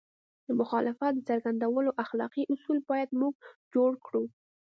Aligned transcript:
د 0.47 0.49
مخالفت 0.59 1.11
د 1.15 1.19
څرګندولو 1.29 1.89
اخلاقي 2.03 2.43
اصول 2.53 2.77
باید 2.89 3.09
موږ 3.21 3.33
جوړ 3.73 3.91
کړو. 4.05 4.23